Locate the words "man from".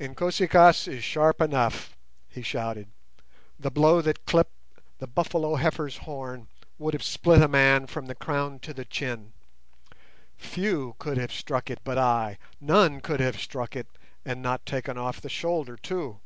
7.46-8.06